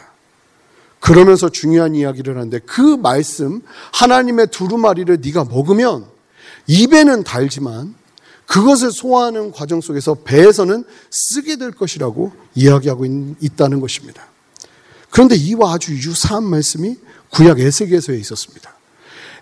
그러면서 1.00 1.48
중요한 1.48 1.94
이야기를 1.94 2.36
하는데 2.36 2.58
그 2.60 2.80
말씀 2.80 3.62
하나님의 3.92 4.48
두루마리를 4.48 5.18
네가 5.22 5.44
먹으면 5.44 6.04
입에는 6.66 7.24
달지만 7.24 7.94
그것을 8.46 8.90
소화하는 8.92 9.52
과정 9.52 9.80
속에서 9.80 10.14
배에서는 10.14 10.84
쓰게 11.10 11.56
될 11.56 11.70
것이라고 11.70 12.32
이야기하고 12.54 13.06
있다는 13.40 13.80
것입니다. 13.80 14.29
그런데 15.10 15.34
이와 15.36 15.74
아주 15.74 15.92
유사한 15.92 16.44
말씀이 16.44 16.96
구약 17.30 17.60
에스겔서에 17.60 18.16
있었습니다. 18.18 18.74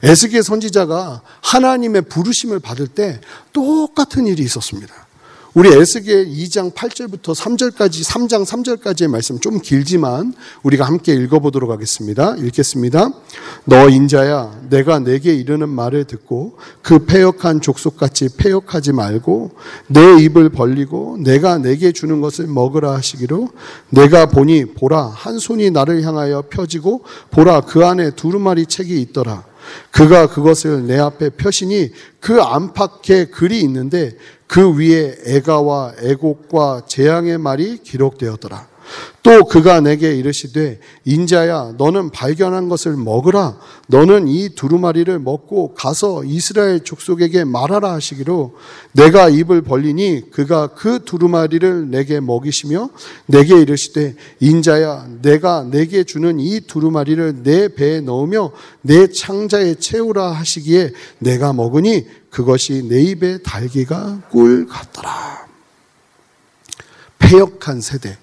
에스겔 0.02 0.42
선지자가 0.42 1.22
하나님의 1.42 2.02
부르심을 2.02 2.60
받을 2.60 2.86
때 2.86 3.20
똑같은 3.52 4.26
일이 4.26 4.42
있었습니다. 4.44 5.07
우리 5.58 5.70
에스겔 5.70 6.28
2장 6.28 6.72
8절부터 6.72 7.34
3절까지 7.34 8.08
3장 8.08 8.46
3절까지의 8.46 9.08
말씀 9.08 9.40
좀 9.40 9.60
길지만 9.60 10.32
우리가 10.62 10.84
함께 10.84 11.12
읽어보도록 11.14 11.72
하겠습니다. 11.72 12.36
읽겠습니다. 12.36 13.10
너 13.64 13.88
인자야 13.88 14.52
내가 14.70 15.00
내게 15.00 15.34
이르는 15.34 15.68
말을 15.68 16.04
듣고 16.04 16.58
그 16.80 17.06
패역한 17.06 17.60
족속같이 17.60 18.36
패역하지 18.36 18.92
말고 18.92 19.50
내 19.88 20.22
입을 20.22 20.50
벌리고 20.50 21.16
내가 21.18 21.58
내게 21.58 21.90
주는 21.90 22.20
것을 22.20 22.46
먹으라 22.46 22.92
하시기로 22.92 23.48
내가 23.90 24.26
보니 24.26 24.74
보라 24.74 25.06
한 25.06 25.40
손이 25.40 25.72
나를 25.72 26.04
향하여 26.04 26.44
펴지고 26.50 27.02
보라 27.32 27.62
그 27.62 27.84
안에 27.84 28.12
두루마리 28.12 28.66
책이 28.66 29.00
있더라. 29.00 29.42
그가 29.90 30.28
그것을 30.28 30.86
내 30.86 30.98
앞에 30.98 31.30
펴시니 31.30 31.90
그 32.20 32.40
안팎에 32.40 33.26
글이 33.26 33.60
있는데 33.62 34.16
그 34.46 34.76
위에 34.76 35.16
애가와 35.26 35.94
애곡과 36.02 36.82
재앙의 36.86 37.38
말이 37.38 37.78
기록되었더라. 37.78 38.67
또 39.28 39.44
그가 39.44 39.82
내게 39.82 40.14
이르시되 40.14 40.80
인자야 41.04 41.74
너는 41.76 42.08
발견한 42.08 42.70
것을 42.70 42.96
먹으라. 42.96 43.58
너는 43.88 44.26
이 44.26 44.48
두루마리를 44.54 45.18
먹고 45.18 45.74
가서 45.74 46.24
이스라엘 46.24 46.82
족속에게 46.82 47.44
말하라 47.44 47.92
하시기로 47.92 48.54
내가 48.92 49.28
입을 49.28 49.60
벌리니 49.60 50.30
그가 50.30 50.68
그 50.68 51.04
두루마리를 51.04 51.90
내게 51.90 52.20
먹이시며 52.20 52.88
내게 53.26 53.60
이르시되 53.60 54.14
인자야 54.40 55.06
내가 55.20 55.62
내게 55.62 56.04
주는 56.04 56.40
이 56.40 56.62
두루마리를 56.62 57.42
내 57.42 57.68
배에 57.68 58.00
넣으며 58.00 58.52
내 58.80 59.08
창자에 59.08 59.74
채우라 59.74 60.30
하시기에 60.30 60.92
내가 61.18 61.52
먹으니 61.52 62.06
그것이 62.30 62.82
내 62.88 63.02
입에 63.02 63.42
달기가 63.42 64.22
꿀 64.30 64.66
같더라. 64.66 65.46
폐역한 67.18 67.82
세대 67.82 68.16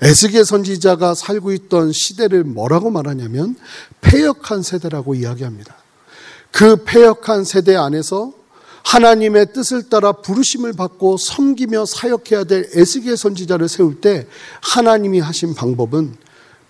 에스겔 0.00 0.44
선지자가 0.44 1.14
살고 1.14 1.52
있던 1.52 1.92
시대를 1.92 2.44
뭐라고 2.44 2.90
말하냐면 2.90 3.56
폐역한 4.00 4.62
세대라고 4.62 5.14
이야기합니다. 5.14 5.76
그 6.50 6.84
폐역한 6.84 7.44
세대 7.44 7.76
안에서 7.76 8.32
하나님의 8.84 9.52
뜻을 9.52 9.88
따라 9.90 10.12
부르심을 10.12 10.72
받고 10.72 11.18
섬기며 11.18 11.84
사역해야 11.84 12.44
될 12.44 12.70
에스겔 12.72 13.16
선지자를 13.16 13.68
세울 13.68 14.00
때 14.00 14.26
하나님이 14.62 15.20
하신 15.20 15.54
방법은 15.54 16.16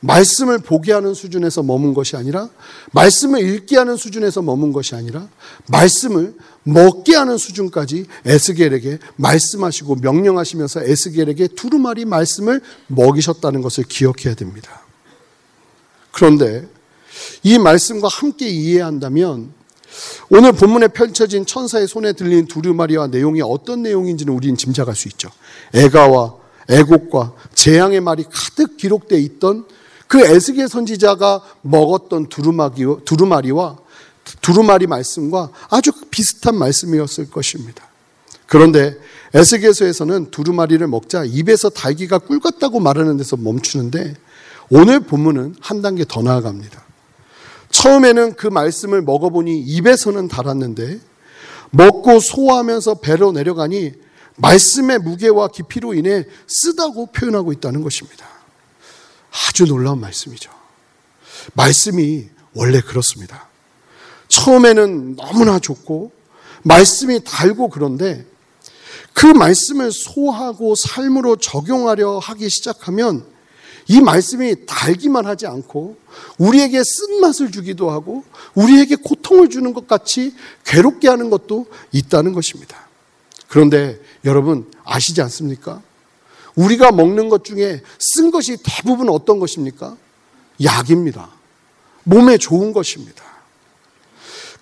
말씀을 0.01 0.59
보게 0.59 0.93
하는 0.93 1.15
수준에서 1.15 1.63
머문 1.63 1.93
것이 1.93 2.17
아니라 2.17 2.49
말씀을 2.93 3.41
읽게 3.41 3.77
하는 3.77 3.97
수준에서 3.97 4.43
머문 4.43 4.73
것이 4.73 4.95
아니라 4.95 5.29
말씀을 5.69 6.35
먹게 6.63 7.17
하는 7.17 7.37
수준까지 7.37 8.07
에스겔에게 8.25 8.99
말씀하시고 9.17 9.97
명령하시면서 9.97 10.85
에스겔에게 10.85 11.49
두루마리 11.49 12.05
말씀을 12.05 12.61
먹이셨다는 12.89 13.63
것을 13.63 13.85
기억해야 13.85 14.35
됩니다. 14.35 14.83
그런데 16.13 16.69
이 17.43 17.59
말씀과 17.59 18.09
함께 18.09 18.49
이해한다면 18.49 19.53
오늘 20.31 20.53
본문에 20.53 20.89
펼쳐진 20.89 21.47
천사의 21.47 21.89
손에 21.89 22.13
들린 22.13 22.47
두루마리와 22.47 23.09
내용이 23.09 23.41
어떤 23.43 23.83
내용인지는 23.83 24.33
우리는 24.33 24.57
짐작할 24.57 24.95
수 24.95 25.09
있죠. 25.09 25.31
애가와 25.75 26.37
애곡과 26.69 27.35
재앙의 27.55 28.01
말이 28.01 28.25
가득 28.25 28.77
기록되어 28.77 29.19
있던 29.19 29.65
그 30.09 30.21
에스겔 30.21 30.69
선지자가 30.69 31.43
먹었던 31.63 32.29
두루마리와 32.29 33.79
두루마리 34.41 34.87
말씀과 34.87 35.51
아주 35.71 35.93
비슷한 36.11 36.57
말씀이었을 36.57 37.31
것입니다. 37.31 37.87
그런데 38.47 38.97
에스겔서에서는 39.35 40.31
두루마리를 40.31 40.87
먹자 40.87 41.25
입에서 41.25 41.69
달기가 41.69 42.19
꿀 42.19 42.41
같다고 42.41 42.81
말하는 42.81 43.19
데서 43.19 43.37
멈추는데 43.37 44.15
오늘 44.71 45.01
본문은 45.01 45.57
한 45.61 45.83
단계 45.83 46.05
더 46.07 46.23
나아갑니다. 46.23 46.83
처음에는 47.71 48.35
그 48.35 48.47
말씀을 48.47 49.03
먹어보니 49.03 49.61
입에서는 49.61 50.29
달았는데 50.29 51.01
먹고 51.71 52.21
소화하면서 52.21 52.97
배로 52.97 53.33
내려가니 53.33 53.93
말씀의 54.37 55.01
무게와 55.01 55.49
깊이로 55.49 55.93
인해 55.93 56.25
쓰다고 56.47 57.07
표현하고 57.13 57.53
있다는 57.53 57.83
것입니다. 57.83 58.38
아주 59.31 59.65
놀라운 59.67 60.01
말씀이죠. 60.01 60.51
말씀이 61.55 62.29
원래 62.55 62.81
그렇습니다. 62.81 63.49
처음에는 64.29 65.17
너무나 65.17 65.59
좋고 65.59 66.13
말씀이 66.63 67.23
달고 67.25 67.71
그런데 67.71 68.27
그 69.13 69.27
말씀을 69.27 69.91
소하고 69.91 70.75
삶으로 70.75 71.37
적용하려 71.37 72.19
하기 72.19 72.49
시작하면 72.49 73.25
이 73.89 74.01
말씀이 74.01 74.67
달기만 74.67 75.27
하지 75.27 75.47
않고 75.47 75.97
우리에게 76.37 76.83
쓴맛을 76.85 77.51
주기도 77.51 77.91
하고 77.91 78.23
우리에게 78.55 78.97
고통을 78.97 79.49
주는 79.49 79.73
것 79.73 79.89
같이 79.89 80.35
괴롭게 80.65 81.09
하는 81.09 81.31
것도 81.31 81.67
있다는 81.91 82.35
것입니다. 82.35 82.87
그런데 83.49 83.99
여러분 84.27 84.71
아시지 84.85 85.23
않습니까? 85.23 85.83
우리가 86.59 86.91
먹는 86.91 87.29
것 87.29 87.45
중에 87.45 87.81
쓴 87.99 88.31
것이 88.31 88.57
대부분 88.63 89.09
어떤 89.09 89.39
것입니까? 89.39 89.97
약입니다. 90.63 91.31
몸에 92.03 92.37
좋은 92.37 92.73
것입니다. 92.73 93.23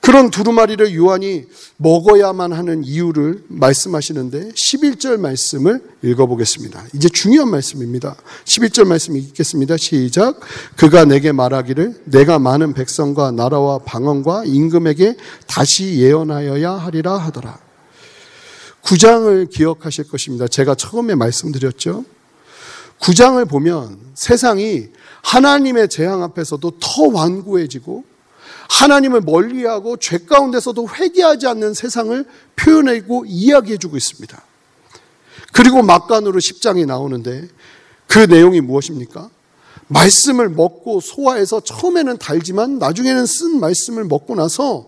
그런 0.00 0.30
두루마리를 0.30 0.94
요한이 0.94 1.46
먹어야만 1.78 2.52
하는 2.52 2.84
이유를 2.84 3.44
말씀하시는데 3.48 4.50
11절 4.50 5.18
말씀을 5.18 5.82
읽어보겠습니다. 6.02 6.84
이제 6.94 7.08
중요한 7.08 7.50
말씀입니다. 7.50 8.14
11절 8.44 8.86
말씀 8.86 9.16
읽겠습니다. 9.16 9.76
시작. 9.76 10.38
그가 10.76 11.06
내게 11.06 11.32
말하기를 11.32 12.02
내가 12.04 12.38
많은 12.38 12.74
백성과 12.74 13.32
나라와 13.32 13.78
방언과 13.78 14.44
임금에게 14.44 15.16
다시 15.46 15.98
예언하여야 15.98 16.72
하리라 16.72 17.16
하더라. 17.16 17.65
9장을 18.86 19.50
기억하실 19.50 20.08
것입니다. 20.08 20.46
제가 20.46 20.76
처음에 20.76 21.14
말씀드렸죠. 21.16 22.04
9장을 23.00 23.46
보면 23.48 23.98
세상이 24.14 24.86
하나님의 25.22 25.88
재앙 25.88 26.22
앞에서도 26.22 26.70
더 26.80 27.02
완고해지고 27.12 28.04
하나님을 28.70 29.20
멀리하고 29.22 29.96
죄 29.96 30.18
가운데서도 30.18 30.88
회개하지 30.88 31.46
않는 31.48 31.74
세상을 31.74 32.24
표현하고 32.54 33.24
이야기해주고 33.26 33.96
있습니다. 33.96 34.42
그리고 35.52 35.82
막간으로 35.82 36.38
10장이 36.38 36.86
나오는데 36.86 37.48
그 38.06 38.20
내용이 38.20 38.60
무엇입니까? 38.60 39.30
말씀을 39.88 40.48
먹고 40.48 41.00
소화해서 41.00 41.60
처음에는 41.60 42.18
달지만 42.18 42.78
나중에는 42.78 43.26
쓴 43.26 43.60
말씀을 43.60 44.04
먹고 44.04 44.34
나서 44.34 44.86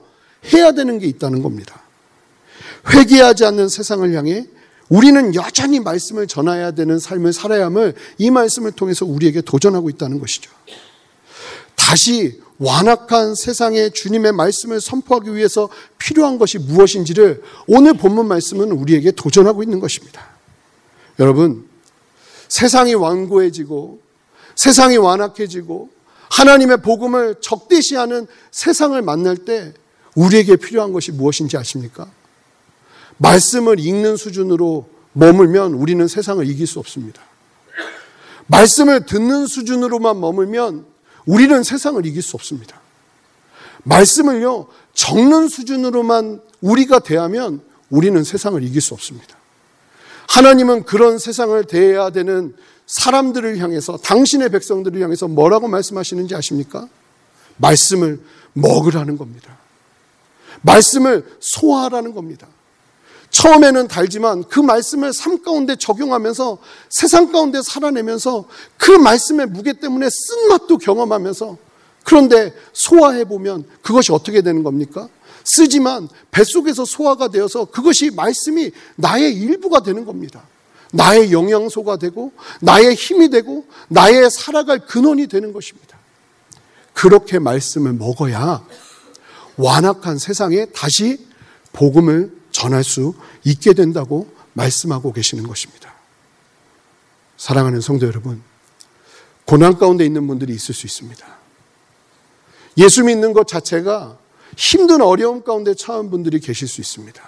해야 0.52 0.72
되는 0.72 0.98
게 0.98 1.06
있다는 1.06 1.42
겁니다. 1.42 1.82
회개하지 2.90 3.44
않는 3.44 3.68
세상을 3.68 4.12
향해 4.14 4.46
우리는 4.88 5.34
여전히 5.34 5.80
말씀을 5.80 6.26
전해야 6.26 6.70
되는 6.70 6.98
삶을 6.98 7.32
살아야 7.32 7.66
함을 7.66 7.94
이 8.16 8.30
말씀을 8.30 8.72
통해서 8.72 9.04
우리에게 9.04 9.42
도전하고 9.42 9.90
있다는 9.90 10.18
것이죠. 10.18 10.50
다시 11.74 12.40
완악한 12.58 13.34
세상에 13.34 13.90
주님의 13.90 14.32
말씀을 14.32 14.80
선포하기 14.80 15.34
위해서 15.34 15.68
필요한 15.98 16.38
것이 16.38 16.58
무엇인지를 16.58 17.42
오늘 17.66 17.94
본문 17.94 18.26
말씀은 18.26 18.72
우리에게 18.72 19.12
도전하고 19.12 19.62
있는 19.62 19.78
것입니다. 19.78 20.26
여러분, 21.18 21.68
세상이 22.48 22.94
완고해지고 22.94 24.00
세상이 24.56 24.96
완악해지고 24.96 25.90
하나님의 26.30 26.82
복음을 26.82 27.36
적대시하는 27.40 28.26
세상을 28.50 29.00
만날 29.02 29.36
때 29.36 29.72
우리에게 30.14 30.56
필요한 30.56 30.92
것이 30.92 31.12
무엇인지 31.12 31.56
아십니까? 31.56 32.10
말씀을 33.18 33.78
읽는 33.78 34.16
수준으로 34.16 34.88
머물면 35.12 35.74
우리는 35.74 36.06
세상을 36.08 36.46
이길 36.48 36.66
수 36.66 36.78
없습니다. 36.78 37.22
말씀을 38.46 39.06
듣는 39.06 39.46
수준으로만 39.46 40.20
머물면 40.20 40.86
우리는 41.26 41.62
세상을 41.62 42.04
이길 42.06 42.22
수 42.22 42.36
없습니다. 42.36 42.80
말씀을요, 43.84 44.68
적는 44.94 45.48
수준으로만 45.48 46.40
우리가 46.60 46.98
대하면 47.00 47.60
우리는 47.90 48.22
세상을 48.24 48.62
이길 48.62 48.80
수 48.80 48.94
없습니다. 48.94 49.36
하나님은 50.28 50.84
그런 50.84 51.18
세상을 51.18 51.62
대해야 51.64 52.10
되는 52.10 52.54
사람들을 52.86 53.58
향해서, 53.58 53.98
당신의 53.98 54.50
백성들을 54.50 55.00
향해서 55.02 55.28
뭐라고 55.28 55.68
말씀하시는지 55.68 56.34
아십니까? 56.34 56.88
말씀을 57.56 58.20
먹으라는 58.54 59.18
겁니다. 59.18 59.56
말씀을 60.62 61.26
소화하라는 61.40 62.14
겁니다. 62.14 62.48
처음에는 63.30 63.88
달지만 63.88 64.44
그 64.44 64.60
말씀을 64.60 65.12
삶 65.12 65.42
가운데 65.42 65.76
적용하면서 65.76 66.58
세상 66.88 67.30
가운데 67.30 67.60
살아내면서 67.62 68.46
그 68.76 68.90
말씀의 68.90 69.46
무게 69.46 69.74
때문에 69.74 70.08
쓴맛도 70.10 70.78
경험하면서 70.78 71.56
그런데 72.04 72.54
소화해 72.72 73.24
보면 73.24 73.64
그것이 73.82 74.12
어떻게 74.12 74.40
되는 74.40 74.62
겁니까? 74.62 75.08
쓰지만 75.44 76.08
뱃속에서 76.30 76.84
소화가 76.84 77.28
되어서 77.28 77.66
그것이 77.66 78.10
말씀이 78.10 78.70
나의 78.96 79.34
일부가 79.34 79.82
되는 79.82 80.04
겁니다. 80.04 80.42
나의 80.92 81.32
영양소가 81.32 81.96
되고 81.96 82.32
나의 82.60 82.94
힘이 82.94 83.28
되고 83.28 83.66
나의 83.88 84.30
살아갈 84.30 84.78
근원이 84.78 85.26
되는 85.26 85.52
것입니다. 85.52 85.98
그렇게 86.94 87.38
말씀을 87.38 87.92
먹어야 87.92 88.64
완악한 89.56 90.18
세상에 90.18 90.66
다시 90.66 91.26
복음을 91.72 92.37
전할 92.58 92.82
수 92.82 93.14
있게 93.44 93.72
된다고 93.72 94.28
말씀하고 94.54 95.12
계시는 95.12 95.46
것입니다. 95.46 95.94
사랑하는 97.36 97.80
성도 97.80 98.08
여러분, 98.08 98.42
고난 99.44 99.78
가운데 99.78 100.04
있는 100.04 100.26
분들이 100.26 100.54
있을 100.54 100.74
수 100.74 100.84
있습니다. 100.84 101.24
예수 102.78 103.04
믿는 103.04 103.32
것 103.32 103.46
자체가 103.46 104.18
힘든 104.56 105.02
어려움 105.02 105.44
가운데 105.44 105.72
처한 105.72 106.10
분들이 106.10 106.40
계실 106.40 106.66
수 106.66 106.80
있습니다. 106.80 107.22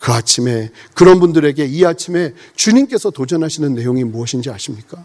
그 0.00 0.12
아침에 0.12 0.70
그런 0.92 1.18
분들에게 1.18 1.64
이 1.64 1.86
아침에 1.86 2.34
주님께서 2.56 3.08
도전하시는 3.08 3.72
내용이 3.72 4.04
무엇인지 4.04 4.50
아십니까? 4.50 5.02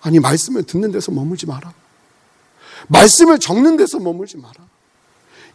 아니 0.00 0.18
말씀을 0.18 0.62
듣는 0.62 0.92
데서 0.92 1.12
머물지 1.12 1.44
마라. 1.44 1.74
말씀을 2.86 3.38
적는 3.38 3.76
데서 3.76 3.98
머물지 3.98 4.38
마라. 4.38 4.66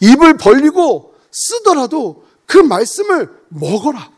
입을 0.02 0.38
벌리고 0.38 1.16
쓰더라도 1.32 2.24
그 2.46 2.58
말씀을 2.58 3.30
먹어라. 3.50 4.12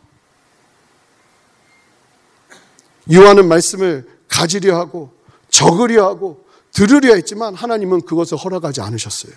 유하는 3.10 3.48
말씀을 3.48 4.08
가지려 4.28 4.78
하고 4.78 5.14
적으려 5.50 6.06
하고 6.08 6.46
들으려 6.72 7.16
했지만 7.16 7.56
하나님은 7.56 8.02
그것을 8.02 8.38
허락하지 8.38 8.82
않으셨어요. 8.82 9.34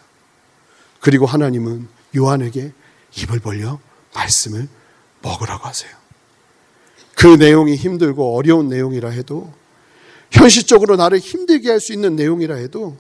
그리고 1.00 1.26
하나님은 1.26 1.88
요한에게 2.16 2.72
입을 3.16 3.38
벌려 3.40 3.78
말씀을 4.14 4.68
먹으라고 5.22 5.66
하세요. 5.66 5.90
그 7.14 7.26
내용이 7.26 7.76
힘들고 7.76 8.36
어려운 8.36 8.68
내용이라 8.68 9.10
해도 9.10 9.52
현실적으로 10.30 10.96
나를 10.96 11.18
힘들게 11.18 11.70
할 11.70 11.80
수 11.80 11.92
있는 11.92 12.16
내용이라 12.16 12.56
해도 12.56 12.96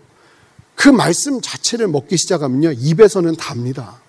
그 0.74 0.88
말씀 0.88 1.40
자체를 1.40 1.88
먹기 1.88 2.16
시작하면요, 2.16 2.72
입에서는 2.72 3.34
답니다. 3.36 4.00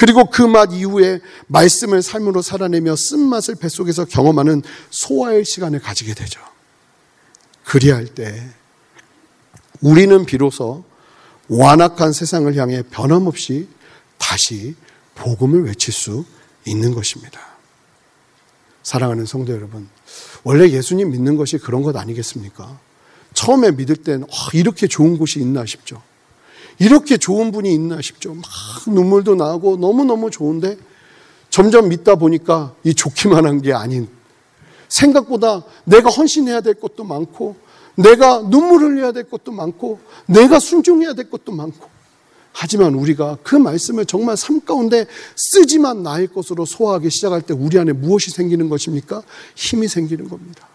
그리고 0.00 0.30
그 0.30 0.44
맛 0.48 0.72
이후에 0.72 1.20
말씀을 1.48 2.00
삶으로 2.02 2.40
살아내며 2.40 2.96
쓴맛을 2.96 3.56
뱃속에서 3.56 4.06
경험하는 4.06 4.62
소화의 4.88 5.44
시간을 5.44 5.80
가지게 5.80 6.14
되죠. 6.14 6.40
그리할 7.64 8.06
때 8.06 8.42
우리는 9.82 10.24
비로소 10.24 10.84
완악한 11.48 12.14
세상을 12.14 12.52
향해 12.56 12.82
변함없이 12.90 13.68
다시 14.16 14.74
복음을 15.16 15.64
외칠 15.66 15.92
수 15.92 16.24
있는 16.64 16.94
것입니다. 16.94 17.38
사랑하는 18.82 19.26
성도 19.26 19.52
여러분, 19.52 19.86
원래 20.44 20.70
예수님 20.70 21.10
믿는 21.10 21.36
것이 21.36 21.58
그런 21.58 21.82
것 21.82 21.94
아니겠습니까? 21.94 22.80
처음에 23.34 23.72
믿을 23.72 23.96
땐 23.96 24.22
어, 24.22 24.26
이렇게 24.54 24.86
좋은 24.86 25.18
곳이 25.18 25.40
있나 25.40 25.66
싶죠. 25.66 26.02
이렇게 26.80 27.18
좋은 27.18 27.52
분이 27.52 27.72
있나 27.72 28.00
싶죠. 28.00 28.34
막 28.34 28.44
눈물도 28.88 29.36
나고 29.36 29.76
너무너무 29.76 30.30
좋은데 30.30 30.76
점점 31.50 31.88
믿다 31.88 32.16
보니까 32.16 32.74
이 32.84 32.94
좋기만 32.94 33.44
한 33.46 33.60
게 33.60 33.72
아닌 33.72 34.08
생각보다 34.88 35.62
내가 35.84 36.08
헌신해야 36.10 36.62
될 36.62 36.74
것도 36.74 37.04
많고 37.04 37.54
내가 37.96 38.40
눈물 38.48 38.82
흘려야 38.82 39.12
될 39.12 39.28
것도 39.28 39.52
많고 39.52 40.00
내가 40.26 40.58
순종해야 40.58 41.12
될 41.12 41.30
것도 41.30 41.52
많고 41.52 41.88
하지만 42.52 42.94
우리가 42.94 43.38
그 43.42 43.54
말씀을 43.56 44.06
정말 44.06 44.36
삶 44.36 44.60
가운데 44.60 45.06
쓰지만 45.36 46.02
나의 46.02 46.28
것으로 46.28 46.64
소화하기 46.64 47.10
시작할 47.10 47.42
때 47.42 47.52
우리 47.54 47.78
안에 47.78 47.92
무엇이 47.92 48.30
생기는 48.30 48.68
것입니까? 48.68 49.22
힘이 49.54 49.86
생기는 49.86 50.28
겁니다. 50.28 50.66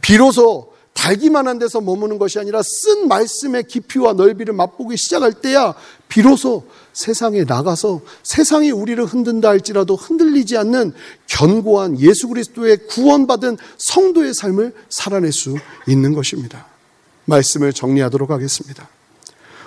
비로소 0.00 0.73
달기만 0.94 1.46
한 1.46 1.58
데서 1.58 1.80
머무는 1.80 2.18
것이 2.18 2.38
아니라 2.38 2.62
쓴 2.62 3.08
말씀의 3.08 3.64
깊이와 3.64 4.14
넓이를 4.14 4.54
맛보기 4.54 4.96
시작할 4.96 5.34
때야 5.34 5.74
비로소 6.08 6.64
세상에 6.92 7.44
나가서 7.44 8.00
세상이 8.22 8.70
우리를 8.70 9.04
흔든다 9.04 9.48
할지라도 9.48 9.96
흔들리지 9.96 10.56
않는 10.56 10.92
견고한 11.26 12.00
예수 12.00 12.28
그리스도의 12.28 12.86
구원받은 12.86 13.58
성도의 13.76 14.32
삶을 14.32 14.72
살아낼 14.88 15.32
수 15.32 15.56
있는 15.86 16.14
것입니다. 16.14 16.66
말씀을 17.26 17.72
정리하도록 17.72 18.30
하겠습니다. 18.30 18.88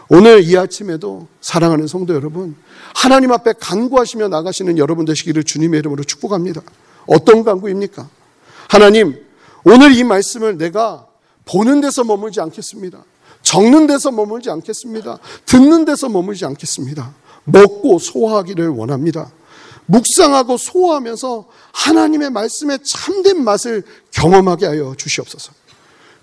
오늘 0.09 0.41
이 0.43 0.57
아침에도 0.57 1.27
사랑하는 1.41 1.87
성도 1.87 2.15
여러분, 2.15 2.55
하나님 2.95 3.33
앞에 3.33 3.53
간구하시며 3.59 4.29
나가시는 4.29 4.77
여러분 4.77 5.03
되시기를 5.03 5.43
주님의 5.43 5.79
이름으로 5.79 6.05
축복합니다. 6.05 6.61
어떤 7.05 7.43
간구입니까? 7.43 8.09
하나님, 8.69 9.21
오늘 9.65 9.91
이 9.91 10.05
말씀을 10.05 10.57
내가 10.57 11.07
보는 11.47 11.81
데서 11.81 12.03
머물지 12.03 12.41
않겠습니다. 12.41 13.03
적는 13.41 13.88
데서 13.88 14.12
머물지 14.12 14.49
않겠습니다. 14.49 15.19
듣는 15.45 15.86
데서 15.86 16.10
머물지 16.10 16.45
않겠습니다. 16.45 17.13
먹고 17.45 17.99
소화하기를 17.99 18.69
원합니다. 18.69 19.31
묵상하고 19.86 20.57
소화하면서 20.57 21.47
하나님의 21.73 22.29
말씀의 22.31 22.79
참된 22.83 23.43
맛을 23.43 23.83
경험하게 24.12 24.65
하여 24.65 24.95
주시옵소서. 24.97 25.53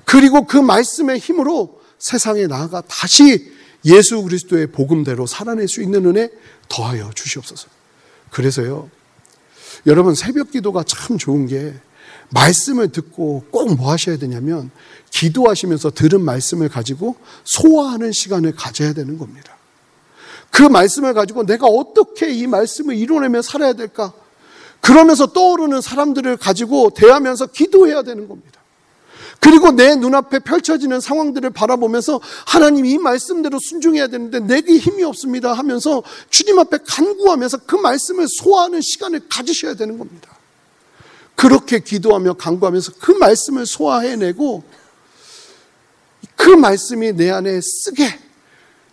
그리고 0.04 0.46
그 0.46 0.58
말씀의 0.58 1.18
힘으로 1.18 1.80
세상에 1.98 2.46
나아가 2.46 2.82
다시 2.82 3.50
예수 3.86 4.22
그리스도의 4.22 4.68
복음대로 4.68 5.26
살아낼 5.26 5.68
수 5.68 5.82
있는 5.82 6.04
은혜 6.06 6.28
더하여 6.68 7.10
주시옵소서. 7.14 7.68
그래서요, 8.30 8.90
여러분 9.86 10.14
새벽 10.14 10.50
기도가 10.50 10.82
참 10.82 11.16
좋은 11.16 11.46
게 11.46 11.74
말씀을 12.34 12.88
듣고 12.88 13.44
꼭 13.50 13.74
뭐 13.74 13.90
하셔야 13.90 14.18
되냐면 14.18 14.70
기도하시면서 15.10 15.90
들은 15.90 16.20
말씀을 16.20 16.68
가지고 16.68 17.16
소화하는 17.44 18.12
시간을 18.12 18.54
가져야 18.54 18.92
되는 18.92 19.16
겁니다. 19.16 19.56
그 20.50 20.62
말씀을 20.62 21.14
가지고 21.14 21.46
내가 21.46 21.66
어떻게 21.66 22.30
이 22.32 22.46
말씀을 22.46 22.96
이뤄내며 22.96 23.42
살아야 23.42 23.72
될까? 23.72 24.12
그러면서 24.80 25.26
떠오르는 25.26 25.80
사람들을 25.80 26.36
가지고 26.36 26.90
대하면서 26.90 27.46
기도해야 27.46 28.02
되는 28.02 28.28
겁니다. 28.28 28.60
그리고 29.40 29.72
내 29.72 29.94
눈앞에 29.96 30.40
펼쳐지는 30.40 31.00
상황들을 31.00 31.50
바라보면서 31.50 32.20
하나님 32.46 32.86
이 32.86 32.98
말씀대로 32.98 33.58
순종해야 33.58 34.08
되는데 34.08 34.40
내게 34.40 34.78
힘이 34.78 35.04
없습니다 35.04 35.52
하면서 35.52 36.02
주님 36.30 36.58
앞에 36.58 36.78
간구하면서 36.86 37.58
그 37.66 37.76
말씀을 37.76 38.26
소화하는 38.28 38.80
시간을 38.80 39.22
가지셔야 39.28 39.74
되는 39.74 39.98
겁니다. 39.98 40.33
그렇게 41.34 41.80
기도하며 41.80 42.34
간구하면서 42.34 42.92
그 43.00 43.12
말씀을 43.12 43.66
소화해내고 43.66 44.62
그 46.36 46.50
말씀이 46.50 47.12
내 47.12 47.30
안에 47.30 47.60
쓰게 47.60 48.18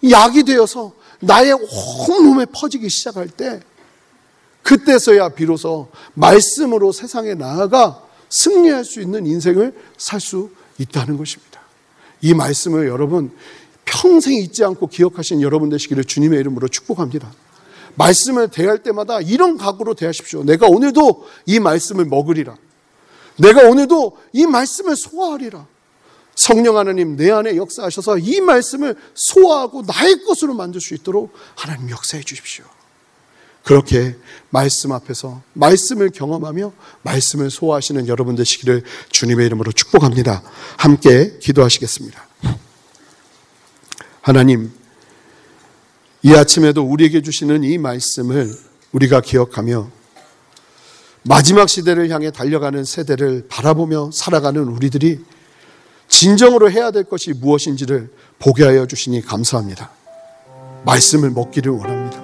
약이 0.10 0.44
되어서 0.44 0.94
나의 1.20 1.54
온몸에 1.54 2.46
퍼지기 2.46 2.90
시작할 2.90 3.30
때 3.30 3.62
그때서야 4.64 5.30
비로소 5.30 5.90
말씀으로 6.14 6.92
세상에 6.92 7.34
나아가 7.34 8.04
승리할 8.30 8.86
수 8.86 9.02
있는 9.02 9.26
인생을 9.26 9.74
살 9.98 10.20
수 10.20 10.50
있다는 10.78 11.18
것입니다. 11.18 11.62
이 12.22 12.34
말씀을 12.34 12.88
여러분 12.88 13.32
평생 13.86 14.34
잊지 14.36 14.64
않고 14.64 14.88
기억하신 14.88 15.42
여러분 15.42 15.70
되시기를 15.70 16.04
주님의 16.06 16.40
이름으로 16.40 16.68
축복합니다. 16.68 17.32
말씀을 17.96 18.50
대할 18.50 18.84
때마다 18.84 19.22
이런 19.22 19.58
각오로 19.58 19.94
대하십시오. 19.96 20.44
내가 20.44 20.68
오늘도 20.68 21.28
이 21.46 21.60
말씀을 21.60 22.06
먹으리라. 22.06 22.56
내가 23.38 23.68
오늘도 23.68 24.18
이 24.34 24.46
말씀을 24.46 24.96
소화하리라. 24.96 25.66
성령 26.36 26.78
하나님 26.78 27.18
내 27.18 27.30
안에 27.30 27.56
역사하셔서 27.56 28.18
이 28.20 28.42
말씀을 28.42 28.96
소화하고 29.14 29.84
나의 29.86 30.24
것으로 30.24 30.54
만들 30.54 30.82
수 30.82 30.94
있도록 30.94 31.34
하나님 31.56 31.90
역사해 31.90 32.24
주십시오. 32.24 32.66
그렇게 33.64 34.16
말씀 34.50 34.92
앞에서 34.92 35.42
말씀을 35.54 36.10
경험하며 36.10 36.74
말씀을 37.04 37.52
소화하시는 37.52 38.08
여러분 38.08 38.36
되시기를 38.36 38.84
주님의 39.10 39.46
이름으로 39.46 39.72
축복합니다. 39.72 40.42
함께 40.78 41.38
기도하시겠습니다. 41.40 42.28
하나님, 44.22 44.72
이 46.24 46.36
아침에도 46.36 46.84
우리에게 46.84 47.22
주시는 47.22 47.64
이 47.64 47.78
말씀을 47.78 48.52
우리가 48.92 49.22
기억하며 49.22 49.90
마지막 51.24 51.68
시대를 51.68 52.10
향해 52.10 52.32
달려가는 52.32 52.84
세대를 52.84 53.46
바라보며 53.48 54.12
살아가는 54.14 54.62
우리들이 54.64 55.20
진정으로 56.08 56.70
해야 56.70 56.92
될 56.92 57.06
것이 57.06 57.34
무엇인지를 57.34 58.10
보게 58.38 58.66
하여 58.66 58.86
주시니 58.86 59.22
감사합니다. 59.22 59.92
말씀을 60.86 61.32
먹기를 61.32 61.72
원합니다. 61.72 62.22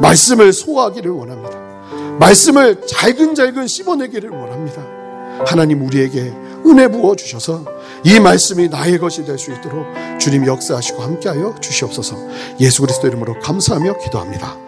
말씀을 0.00 0.52
소화하기를 0.52 1.10
원합니다. 1.10 1.58
말씀을 2.18 2.86
잘근잘근 2.86 3.66
씹어내기를 3.66 4.30
원합니다. 4.30 4.82
하나님 5.46 5.82
우리에게 5.82 6.32
은혜 6.66 6.88
부어 6.88 7.16
주셔서 7.16 7.64
이 8.06 8.20
말씀이 8.20 8.68
나의 8.68 8.98
것이 8.98 9.24
될 9.24 9.36
수 9.36 9.50
있도록 9.52 9.84
주님 10.20 10.46
역사하시고 10.46 11.02
함께하여 11.02 11.56
주시옵소서 11.60 12.16
예수 12.60 12.82
그리스도 12.82 13.08
이름으로 13.08 13.38
감사하며 13.40 13.98
기도합니다. 13.98 14.65